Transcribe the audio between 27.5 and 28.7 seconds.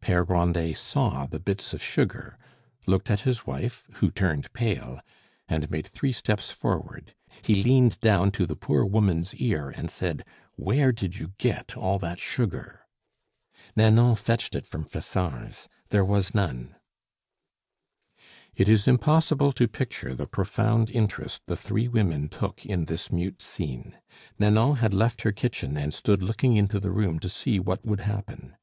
what would happen.